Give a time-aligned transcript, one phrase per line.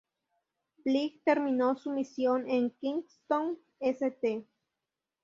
[0.83, 4.47] Bligh terminó su misión en Kingstown, St.